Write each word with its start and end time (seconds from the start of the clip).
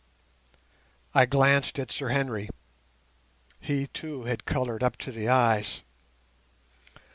I 1.13 1.27
glanced 1.27 1.77
at 1.77 1.91
Sir 1.91 2.07
Henry. 2.09 2.49
He, 3.59 3.85
too, 3.85 4.23
had 4.23 4.45
coloured 4.45 4.81
up 4.81 4.97
to 4.97 5.11
the 5.11 5.29
eyes. 5.29 5.81